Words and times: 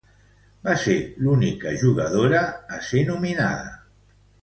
Va 0.67 0.73
ser 0.83 0.95
l'única 1.25 1.73
jugadora 1.83 2.41
dona 2.41 2.75
a 2.79 2.83
ser 2.91 3.07
nominada. 3.15 3.73